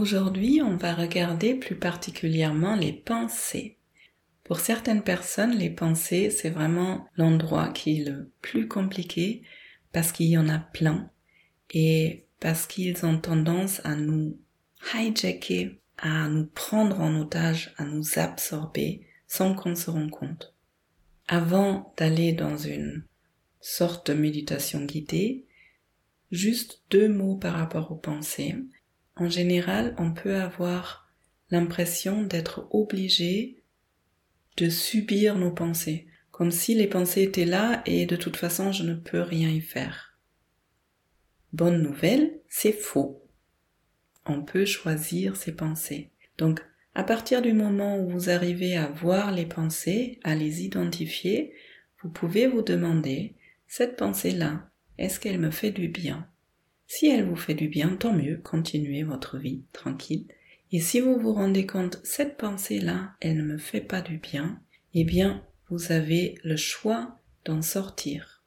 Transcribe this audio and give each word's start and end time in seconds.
Aujourd'hui, 0.00 0.62
on 0.62 0.78
va 0.78 0.94
regarder 0.94 1.54
plus 1.54 1.76
particulièrement 1.76 2.74
les 2.74 2.94
pensées. 2.94 3.76
Pour 4.44 4.58
certaines 4.58 5.02
personnes, 5.02 5.58
les 5.58 5.68
pensées, 5.68 6.30
c'est 6.30 6.48
vraiment 6.48 7.06
l'endroit 7.16 7.68
qui 7.68 8.00
est 8.00 8.04
le 8.04 8.30
plus 8.40 8.66
compliqué 8.66 9.42
parce 9.92 10.10
qu'il 10.10 10.28
y 10.28 10.38
en 10.38 10.48
a 10.48 10.58
plein 10.58 11.10
et 11.74 12.24
parce 12.40 12.66
qu'ils 12.66 13.04
ont 13.04 13.18
tendance 13.18 13.82
à 13.84 13.94
nous 13.94 14.38
hijacker, 14.94 15.78
à 15.98 16.28
nous 16.28 16.46
prendre 16.46 16.98
en 16.98 17.20
otage, 17.20 17.74
à 17.76 17.84
nous 17.84 18.18
absorber 18.18 19.06
sans 19.26 19.54
qu'on 19.54 19.74
se 19.74 19.90
rende 19.90 20.10
compte. 20.10 20.54
Avant 21.28 21.92
d'aller 21.98 22.32
dans 22.32 22.56
une 22.56 23.04
sorte 23.60 24.10
de 24.10 24.16
méditation 24.16 24.82
guidée, 24.82 25.44
juste 26.32 26.80
deux 26.88 27.10
mots 27.10 27.36
par 27.36 27.52
rapport 27.52 27.92
aux 27.92 27.96
pensées. 27.96 28.56
En 29.20 29.28
général, 29.28 29.94
on 29.98 30.12
peut 30.12 30.36
avoir 30.36 31.06
l'impression 31.50 32.22
d'être 32.22 32.66
obligé 32.70 33.62
de 34.56 34.70
subir 34.70 35.36
nos 35.36 35.50
pensées, 35.50 36.06
comme 36.30 36.50
si 36.50 36.74
les 36.74 36.86
pensées 36.86 37.24
étaient 37.24 37.44
là 37.44 37.82
et 37.84 38.06
de 38.06 38.16
toute 38.16 38.38
façon 38.38 38.72
je 38.72 38.82
ne 38.82 38.94
peux 38.94 39.20
rien 39.20 39.50
y 39.50 39.60
faire. 39.60 40.16
Bonne 41.52 41.82
nouvelle, 41.82 42.40
c'est 42.48 42.72
faux. 42.72 43.22
On 44.24 44.42
peut 44.42 44.64
choisir 44.64 45.36
ses 45.36 45.52
pensées. 45.52 46.12
Donc, 46.38 46.64
à 46.94 47.04
partir 47.04 47.42
du 47.42 47.52
moment 47.52 47.98
où 48.00 48.08
vous 48.08 48.30
arrivez 48.30 48.78
à 48.78 48.86
voir 48.86 49.32
les 49.32 49.46
pensées, 49.46 50.18
à 50.24 50.34
les 50.34 50.62
identifier, 50.64 51.52
vous 52.02 52.08
pouvez 52.08 52.46
vous 52.46 52.62
demander, 52.62 53.34
cette 53.68 53.98
pensée-là, 53.98 54.70
est-ce 54.96 55.20
qu'elle 55.20 55.38
me 55.38 55.50
fait 55.50 55.72
du 55.72 55.88
bien? 55.88 56.26
Si 56.92 57.06
elle 57.06 57.24
vous 57.24 57.36
fait 57.36 57.54
du 57.54 57.68
bien, 57.68 57.94
tant 57.94 58.12
mieux, 58.12 58.38
continuez 58.42 59.04
votre 59.04 59.38
vie 59.38 59.62
tranquille. 59.72 60.26
Et 60.72 60.80
si 60.80 60.98
vous 60.98 61.20
vous 61.20 61.32
rendez 61.32 61.64
compte, 61.64 62.00
cette 62.02 62.36
pensée-là, 62.36 63.12
elle 63.20 63.36
ne 63.36 63.44
me 63.44 63.58
fait 63.58 63.80
pas 63.80 64.00
du 64.00 64.18
bien, 64.18 64.60
eh 64.94 65.04
bien, 65.04 65.46
vous 65.68 65.92
avez 65.92 66.34
le 66.42 66.56
choix 66.56 67.16
d'en 67.44 67.62
sortir. 67.62 68.42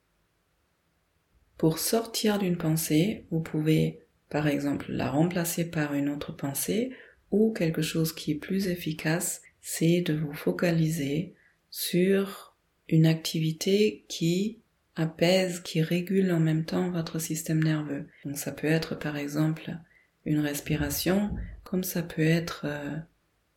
Pour 1.57 1.79
sortir 1.79 2.37
d'une 2.37 2.57
pensée, 2.57 3.23
vous 3.31 3.39
pouvez 3.39 4.01
par 4.29 4.49
exemple 4.49 4.91
la 4.91 5.09
remplacer 5.09 5.71
par 5.71 5.93
une 5.93 6.09
autre 6.09 6.33
pensée 6.33 6.91
ou 7.31 7.53
quelque 7.53 7.81
chose 7.81 8.11
qui 8.11 8.31
est 8.31 8.35
plus 8.35 8.67
efficace, 8.67 9.41
c'est 9.61 10.01
de 10.01 10.15
vous 10.15 10.33
focaliser 10.33 11.33
sur 11.71 12.57
une 12.89 13.05
activité 13.05 14.03
qui 14.09 14.59
apaise, 14.95 15.59
qui 15.59 15.81
régule 15.81 16.31
en 16.31 16.39
même 16.39 16.65
temps 16.65 16.91
votre 16.91 17.19
système 17.19 17.63
nerveux. 17.63 18.07
Donc 18.25 18.37
ça 18.37 18.51
peut 18.51 18.67
être 18.67 18.95
par 18.95 19.17
exemple 19.17 19.77
une 20.25 20.39
respiration, 20.39 21.35
comme 21.63 21.83
ça 21.83 22.03
peut 22.03 22.21
être 22.21 22.65
euh, 22.65 22.95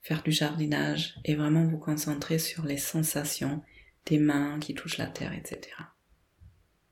faire 0.02 0.22
du 0.22 0.32
jardinage 0.32 1.16
et 1.24 1.34
vraiment 1.34 1.64
vous 1.64 1.78
concentrer 1.78 2.38
sur 2.38 2.64
les 2.64 2.78
sensations 2.78 3.62
des 4.06 4.18
mains 4.18 4.58
qui 4.60 4.74
touchent 4.74 4.98
la 4.98 5.06
terre, 5.06 5.32
etc. 5.32 5.60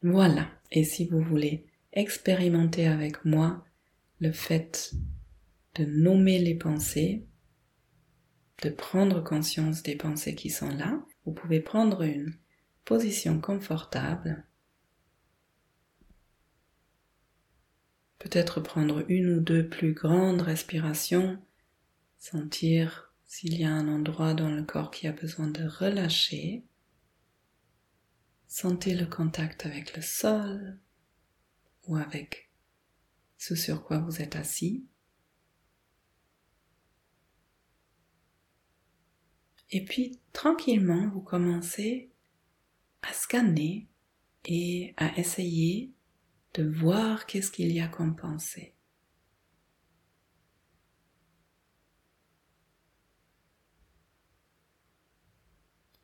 Voilà. 0.02 0.48
Et 0.70 0.84
si 0.84 1.06
vous 1.06 1.20
voulez 1.20 1.64
expérimenter 1.92 2.86
avec 2.86 3.24
moi 3.24 3.64
le 4.20 4.32
fait 4.32 4.92
de 5.76 5.84
nommer 5.84 6.38
les 6.38 6.54
pensées, 6.54 7.24
de 8.62 8.70
prendre 8.70 9.22
conscience 9.22 9.82
des 9.82 9.96
pensées 9.96 10.34
qui 10.34 10.50
sont 10.50 10.70
là, 10.70 11.00
vous 11.24 11.32
pouvez 11.32 11.60
prendre 11.60 12.02
une 12.02 12.34
position 12.84 13.40
confortable, 13.40 14.44
peut-être 18.18 18.60
prendre 18.60 19.04
une 19.08 19.34
ou 19.34 19.40
deux 19.40 19.68
plus 19.68 19.92
grandes 19.92 20.42
respirations, 20.42 21.38
sentir 22.18 23.12
s'il 23.26 23.58
y 23.58 23.64
a 23.64 23.72
un 23.72 23.88
endroit 23.88 24.34
dans 24.34 24.50
le 24.50 24.62
corps 24.62 24.90
qui 24.90 25.06
a 25.06 25.12
besoin 25.12 25.48
de 25.48 25.64
relâcher, 25.64 26.64
Sentez 28.56 28.94
le 28.94 29.06
contact 29.06 29.66
avec 29.66 29.96
le 29.96 30.00
sol 30.00 30.78
ou 31.88 31.96
avec 31.96 32.52
ce 33.36 33.56
sur 33.56 33.82
quoi 33.82 33.98
vous 33.98 34.22
êtes 34.22 34.36
assis. 34.36 34.86
Et 39.70 39.84
puis 39.84 40.20
tranquillement, 40.32 41.08
vous 41.08 41.20
commencez 41.20 42.12
à 43.08 43.12
scanner 43.12 43.88
et 44.46 44.94
à 44.96 45.18
essayer 45.18 45.92
de 46.54 46.64
voir 46.64 47.26
qu'est-ce 47.26 47.50
qu'il 47.50 47.72
y 47.72 47.80
a 47.80 47.88
comme 47.88 48.16
pensée. 48.16 48.74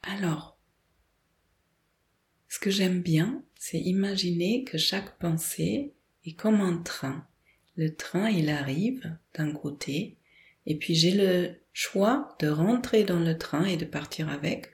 Alors, 0.02 0.58
ce 2.48 2.58
que 2.58 2.70
j'aime 2.70 3.00
bien, 3.00 3.44
c'est 3.54 3.78
imaginer 3.78 4.64
que 4.64 4.78
chaque 4.78 5.18
pensée 5.18 5.94
est 6.24 6.32
comme 6.32 6.60
un 6.60 6.78
train. 6.78 7.26
Le 7.76 7.94
train, 7.94 8.28
il 8.28 8.48
arrive 8.48 9.16
d'un 9.34 9.52
côté, 9.52 10.18
et 10.66 10.76
puis 10.76 10.94
j'ai 10.94 11.12
le 11.12 11.54
choix 11.72 12.36
de 12.40 12.48
rentrer 12.48 13.04
dans 13.04 13.20
le 13.20 13.38
train 13.38 13.64
et 13.64 13.76
de 13.76 13.84
partir 13.84 14.28
avec, 14.28 14.70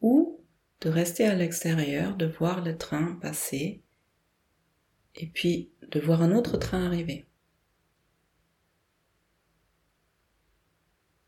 ou 0.00 0.39
de 0.80 0.88
rester 0.88 1.26
à 1.26 1.34
l'extérieur, 1.34 2.16
de 2.16 2.26
voir 2.26 2.62
le 2.62 2.76
train 2.76 3.18
passer, 3.20 3.82
et 5.14 5.26
puis 5.26 5.70
de 5.90 6.00
voir 6.00 6.22
un 6.22 6.32
autre 6.32 6.56
train 6.56 6.86
arriver. 6.86 7.26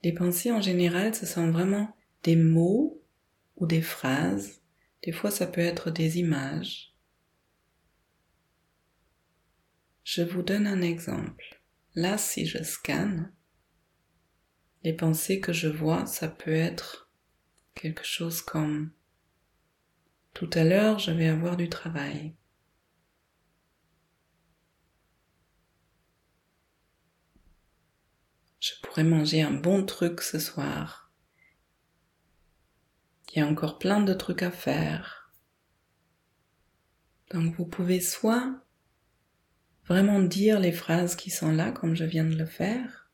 Les 0.02 0.12
pensées 0.12 0.50
en 0.50 0.60
général, 0.60 1.14
ce 1.14 1.26
sont 1.26 1.50
vraiment 1.50 1.94
des 2.22 2.36
mots 2.36 3.02
ou 3.56 3.66
des 3.66 3.82
phrases 3.82 4.62
des 5.02 5.12
fois, 5.12 5.30
ça 5.30 5.46
peut 5.46 5.60
être 5.60 5.90
des 5.90 6.18
images. 6.18 6.94
Je 10.04 10.22
vous 10.22 10.42
donne 10.42 10.66
un 10.66 10.80
exemple. 10.80 11.60
Là, 11.94 12.18
si 12.18 12.46
je 12.46 12.62
scanne, 12.62 13.32
les 14.84 14.92
pensées 14.92 15.40
que 15.40 15.52
je 15.52 15.68
vois, 15.68 16.06
ça 16.06 16.28
peut 16.28 16.54
être 16.54 17.10
quelque 17.74 18.04
chose 18.04 18.42
comme 18.42 18.92
tout 20.34 20.50
à 20.54 20.64
l'heure, 20.64 20.98
je 20.98 21.10
vais 21.10 21.28
avoir 21.28 21.56
du 21.56 21.68
travail. 21.68 22.34
Je 28.60 28.72
pourrais 28.82 29.04
manger 29.04 29.42
un 29.42 29.52
bon 29.52 29.84
truc 29.84 30.20
ce 30.20 30.38
soir. 30.38 31.10
Il 33.32 33.38
y 33.38 33.42
a 33.42 33.46
encore 33.46 33.78
plein 33.78 34.00
de 34.00 34.14
trucs 34.14 34.42
à 34.42 34.50
faire. 34.50 35.32
Donc 37.30 37.54
vous 37.56 37.66
pouvez 37.66 38.00
soit 38.00 38.62
vraiment 39.86 40.20
dire 40.20 40.60
les 40.60 40.72
phrases 40.72 41.16
qui 41.16 41.30
sont 41.30 41.50
là 41.50 41.72
comme 41.72 41.94
je 41.94 42.04
viens 42.04 42.24
de 42.24 42.36
le 42.36 42.46
faire, 42.46 43.10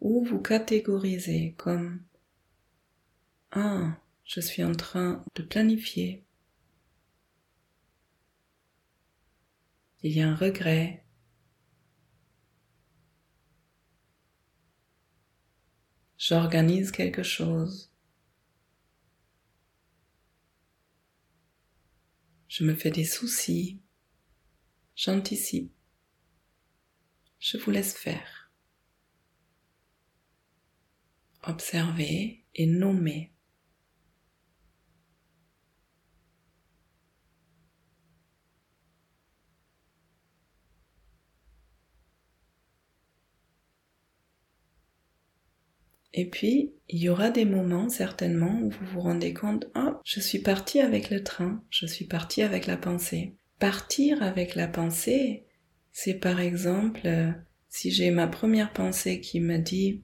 ou 0.00 0.24
vous 0.24 0.40
catégoriser 0.40 1.54
comme 1.56 2.02
Ah, 3.50 3.96
je 4.24 4.40
suis 4.40 4.64
en 4.64 4.72
train 4.72 5.24
de 5.34 5.42
planifier. 5.42 6.24
Il 10.04 10.12
y 10.12 10.20
a 10.20 10.28
un 10.28 10.34
regret. 10.34 11.04
J'organise 16.18 16.90
quelque 16.90 17.22
chose. 17.22 17.92
Je 22.48 22.64
me 22.64 22.74
fais 22.74 22.90
des 22.90 23.04
soucis. 23.04 23.80
J'anticipe. 24.96 25.72
Je 27.38 27.56
vous 27.56 27.70
laisse 27.70 27.94
faire. 27.94 28.52
Observez 31.44 32.44
et 32.54 32.66
nommez. 32.66 33.32
Et 46.14 46.28
puis, 46.28 46.72
il 46.88 46.98
y 46.98 47.08
aura 47.08 47.30
des 47.30 47.44
moments 47.44 47.88
certainement 47.88 48.60
où 48.60 48.70
vous 48.70 48.86
vous 48.92 49.00
rendez 49.00 49.32
compte, 49.32 49.66
oh, 49.74 49.94
je 50.04 50.20
suis 50.20 50.40
parti 50.40 50.80
avec 50.80 51.10
le 51.10 51.22
train, 51.22 51.62
je 51.70 51.86
suis 51.86 52.04
parti 52.04 52.42
avec 52.42 52.66
la 52.66 52.76
pensée. 52.76 53.34
Partir 53.58 54.22
avec 54.22 54.54
la 54.54 54.68
pensée, 54.68 55.46
c'est 55.92 56.14
par 56.14 56.40
exemple 56.40 57.02
euh, 57.04 57.30
si 57.68 57.90
j'ai 57.90 58.10
ma 58.10 58.26
première 58.26 58.72
pensée 58.72 59.20
qui 59.20 59.40
me 59.40 59.58
dit 59.58 60.02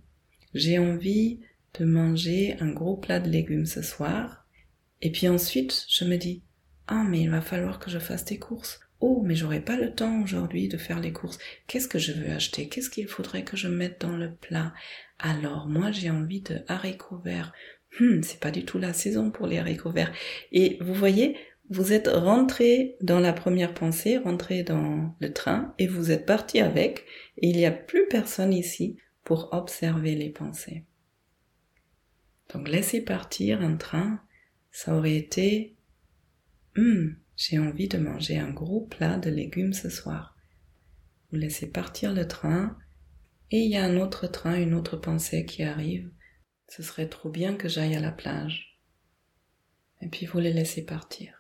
j'ai 0.55 0.79
envie 0.79 1.41
de 1.79 1.85
manger 1.85 2.57
un 2.61 2.71
gros 2.71 2.97
plat 2.97 3.21
de 3.21 3.29
légumes 3.29 3.67
ce 3.67 3.83
soir, 3.83 4.47
et 5.03 5.11
puis 5.11 5.29
ensuite 5.29 5.85
je 5.89 6.05
me 6.05 6.17
dis 6.17 6.43
ah 6.87 7.05
mais 7.05 7.21
il 7.23 7.31
va 7.31 7.41
falloir 7.41 7.79
que 7.79 7.91
je 7.91 7.99
fasse 7.99 8.25
des 8.25 8.39
courses, 8.39 8.81
Oh, 9.01 9.23
mais 9.25 9.37
j'aurais 9.37 9.61
pas 9.61 9.77
le 9.77 9.95
temps 9.95 10.23
aujourd'hui 10.23 10.69
de 10.69 10.77
faire 10.77 11.01
les 11.01 11.13
courses. 11.13 11.39
Qu'est-ce 11.67 11.87
que 11.87 11.99
je 11.99 12.13
veux 12.13 12.31
acheter? 12.31 12.69
Qu'est-ce 12.69 12.91
qu'il 12.91 13.07
faudrait 13.07 13.45
que 13.45 13.57
je 13.57 13.69
mette 13.69 14.01
dans 14.01 14.17
le 14.17 14.35
plat? 14.35 14.75
Alors, 15.19 15.69
moi, 15.69 15.93
j'ai 15.93 16.11
envie 16.11 16.41
de 16.41 16.61
haricots 16.67 17.19
verts. 17.19 17.53
Hum, 18.01 18.23
c'est 18.23 18.41
pas 18.41 18.51
du 18.51 18.65
tout 18.65 18.79
la 18.79 18.93
saison 18.93 19.31
pour 19.31 19.47
les 19.47 19.59
haricots 19.59 19.93
verts. 19.93 20.13
Et 20.51 20.79
vous 20.81 20.95
voyez, 20.95 21.37
vous 21.71 21.93
êtes 21.93 22.09
rentré 22.09 22.97
dans 23.01 23.21
la 23.21 23.33
première 23.33 23.75
pensée, 23.75 24.19
rentré 24.19 24.63
dans 24.63 25.15
le 25.21 25.33
train, 25.33 25.75
et 25.79 25.87
vous 25.87 26.11
êtes 26.11 26.27
parti 26.27 26.61
avec, 26.61 27.05
et 27.37 27.49
il 27.49 27.57
n'y 27.57 27.67
a 27.67 27.71
plus 27.71 28.07
personne 28.09 28.53
ici 28.53 28.97
pour 29.23 29.53
observer 29.53 30.15
les 30.15 30.31
pensées. 30.31 30.85
Donc 32.53 32.69
laisser 32.69 33.03
partir 33.03 33.61
un 33.61 33.77
train, 33.77 34.21
ça 34.71 34.97
aurait 34.97 35.17
été 35.17 35.77
hum, 36.77 37.17
j'ai 37.39 37.59
envie 37.61 37.87
de 37.87 37.99
manger 37.99 38.37
un 38.37 38.51
gros 38.51 38.81
plat 38.81 39.17
de 39.17 39.31
légumes 39.31 39.73
ce 39.73 39.89
soir. 39.89 40.37
Vous 41.31 41.39
laissez 41.39 41.71
partir 41.71 42.13
le 42.13 42.27
train 42.27 42.77
et 43.53 43.61
il 43.61 43.71
y 43.71 43.77
a 43.77 43.85
un 43.85 43.97
autre 43.97 44.27
train, 44.27 44.61
une 44.61 44.75
autre 44.75 44.97
pensée 44.97 45.47
qui 45.47 45.63
arrive. 45.63 46.11
Ce 46.69 46.83
serait 46.83 47.09
trop 47.09 47.31
bien 47.31 47.55
que 47.55 47.69
j'aille 47.69 47.95
à 47.95 48.01
la 48.01 48.11
plage. 48.11 48.81
Et 50.03 50.09
puis 50.09 50.27
vous 50.27 50.41
les 50.41 50.53
laissez 50.53 50.85
partir. 50.85 51.38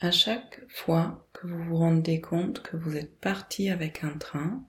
À 0.00 0.12
chaque 0.12 0.60
fois 0.68 1.28
que 1.32 1.48
vous 1.48 1.64
vous 1.64 1.76
rendez 1.76 2.20
compte 2.20 2.62
que 2.62 2.76
vous 2.76 2.96
êtes 2.96 3.18
parti 3.18 3.68
avec 3.68 4.04
un 4.04 4.16
train, 4.16 4.64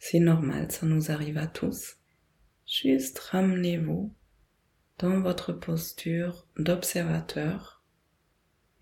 c'est 0.00 0.18
normal, 0.18 0.72
ça 0.72 0.84
nous 0.84 1.12
arrive 1.12 1.38
à 1.38 1.46
tous. 1.46 1.96
Juste 2.66 3.20
ramenez-vous 3.20 4.12
dans 4.98 5.20
votre 5.20 5.52
posture 5.52 6.44
d'observateur 6.56 7.84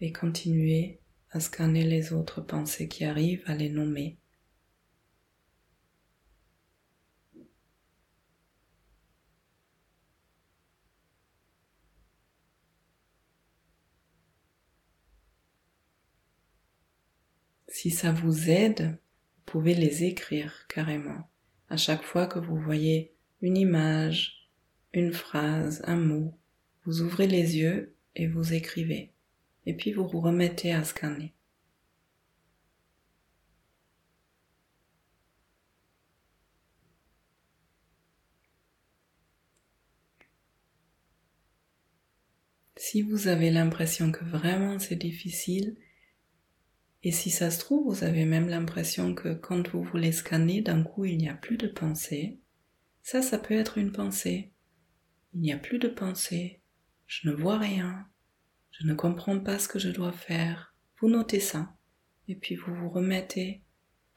et 0.00 0.12
continuez 0.12 0.99
à 1.31 1.40
scanner 1.40 1.84
les 1.84 2.14
autres 2.14 2.40
pensées 2.40 2.88
qui 2.88 3.05
arrivent, 3.05 3.43
à 3.44 3.55
les 3.55 3.69
nommer. 3.69 4.17
Si 17.78 17.90
ça 17.90 18.11
vous 18.11 18.49
aide, 18.49 18.99
vous 19.37 19.43
pouvez 19.44 19.75
les 19.75 20.05
écrire 20.05 20.67
carrément. 20.67 21.28
À 21.69 21.76
chaque 21.76 22.05
fois 22.05 22.26
que 22.26 22.38
vous 22.38 22.56
voyez 22.56 23.12
une 23.43 23.58
image, 23.58 24.49
une 24.94 25.12
phrase, 25.12 25.82
un 25.84 25.96
mot, 25.96 26.32
vous 26.87 27.02
ouvrez 27.02 27.26
les 27.26 27.58
yeux 27.58 27.94
et 28.14 28.28
vous 28.28 28.55
écrivez. 28.55 29.12
Et 29.67 29.75
puis 29.75 29.93
vous 29.93 30.08
vous 30.08 30.23
remettez 30.23 30.73
à 30.73 30.84
scanner. 30.84 31.34
Si 42.76 43.02
vous 43.02 43.29
avez 43.29 43.50
l'impression 43.50 44.12
que 44.12 44.25
vraiment 44.25 44.79
c'est 44.79 44.96
difficile, 44.96 45.76
et 47.02 47.12
si 47.12 47.31
ça 47.31 47.50
se 47.50 47.60
trouve, 47.60 47.94
vous 47.94 48.04
avez 48.04 48.25
même 48.25 48.48
l'impression 48.48 49.14
que 49.14 49.34
quand 49.34 49.69
vous 49.69 49.82
voulez 49.82 50.12
scanner, 50.12 50.62
d'un 50.62 50.82
coup, 50.82 51.04
il 51.04 51.19
n'y 51.19 51.28
a 51.28 51.34
plus 51.34 51.56
de 51.56 51.69
pensée. 51.69 52.40
Ça, 53.02 53.22
ça 53.22 53.38
peut 53.38 53.54
être 53.54 53.78
une 53.78 53.93
pensée. 53.93 54.50
Il 55.32 55.40
n'y 55.40 55.52
a 55.52 55.58
plus 55.58 55.78
de 55.78 55.88
pensée. 55.88 56.60
Je 57.06 57.28
ne 57.28 57.34
vois 57.34 57.58
rien. 57.58 58.08
Je 58.72 58.87
ne 58.87 58.94
comprends 58.94 59.38
pas 59.38 59.58
ce 59.58 59.69
que 59.69 59.78
je 59.78 59.90
dois 59.90 60.12
faire. 60.12 60.75
Vous 60.98 61.08
notez 61.08 61.40
ça. 61.40 61.76
Et 62.28 62.34
puis 62.34 62.56
vous 62.56 62.75
vous 62.75 62.90
remettez 62.90 63.62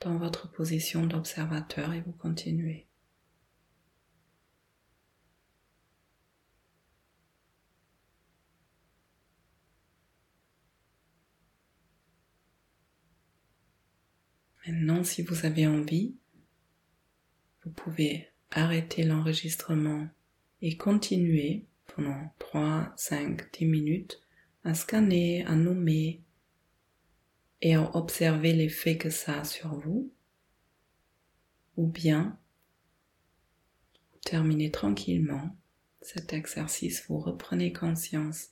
dans 0.01 0.17
votre 0.17 0.51
position 0.51 1.05
d'observateur 1.05 1.93
et 1.93 2.01
vous 2.01 2.13
continuez. 2.13 2.88
Maintenant, 14.69 15.03
si 15.03 15.23
vous 15.23 15.47
avez 15.47 15.65
envie, 15.65 16.15
vous 17.63 17.71
pouvez 17.71 18.29
arrêter 18.51 19.01
l'enregistrement 19.01 20.07
et 20.61 20.77
continuer 20.77 21.65
pendant 21.87 22.31
3, 22.37 22.93
5, 22.95 23.51
10 23.51 23.65
minutes 23.65 24.21
à 24.63 24.75
scanner, 24.75 25.43
à 25.45 25.55
nommer 25.55 26.21
et 27.63 27.73
à 27.73 27.95
observer 27.95 28.53
l'effet 28.53 28.95
que 28.95 29.09
ça 29.09 29.39
a 29.39 29.43
sur 29.43 29.73
vous. 29.73 30.13
Ou 31.75 31.87
bien, 31.87 32.37
terminez 34.23 34.69
tranquillement 34.69 35.57
cet 35.99 36.31
exercice, 36.31 37.05
vous 37.07 37.17
reprenez 37.17 37.73
conscience 37.73 38.49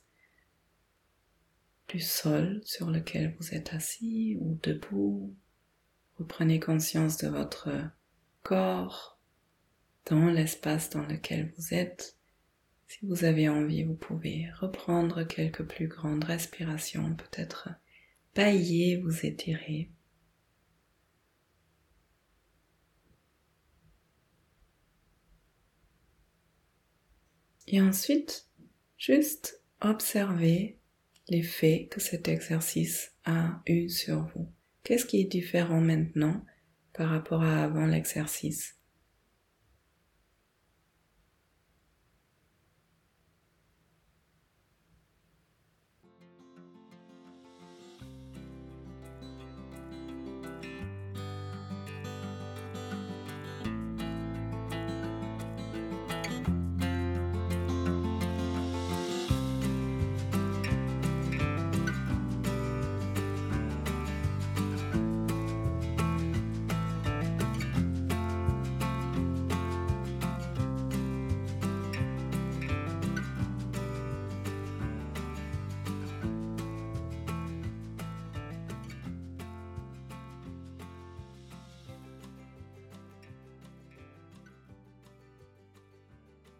du 1.86 2.00
sol 2.00 2.60
sur 2.64 2.90
lequel 2.90 3.36
vous 3.38 3.54
êtes 3.54 3.72
assis 3.72 4.36
ou 4.40 4.58
debout 4.64 5.32
vous 6.18 6.24
prenez 6.24 6.58
conscience 6.58 7.16
de 7.18 7.28
votre 7.28 7.70
corps 8.42 9.18
dans 10.06 10.26
l'espace 10.26 10.90
dans 10.90 11.06
lequel 11.06 11.52
vous 11.56 11.74
êtes. 11.74 12.16
Si 12.88 12.98
vous 13.02 13.24
avez 13.24 13.48
envie, 13.48 13.84
vous 13.84 13.94
pouvez 13.94 14.48
reprendre 14.58 15.22
quelques 15.22 15.62
plus 15.62 15.86
grandes 15.86 16.24
respirations, 16.24 17.14
peut-être 17.14 17.68
bailler, 18.34 18.96
vous 18.96 19.24
étirer. 19.26 19.90
Et 27.66 27.80
ensuite, 27.82 28.48
juste 28.96 29.62
observer 29.82 30.78
l'effet 31.28 31.88
que 31.90 32.00
cet 32.00 32.26
exercice 32.26 33.12
a 33.24 33.60
eu 33.66 33.90
sur 33.90 34.24
vous. 34.34 34.50
Qu'est-ce 34.82 35.06
qui 35.06 35.20
est 35.20 35.24
différent 35.24 35.80
maintenant 35.80 36.44
par 36.92 37.10
rapport 37.10 37.42
à 37.42 37.64
avant 37.64 37.86
l'exercice? 37.86 38.77